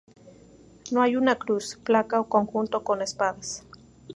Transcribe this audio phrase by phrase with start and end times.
[0.91, 3.67] No hay una cruz, placa o conjunto ""con espadas"".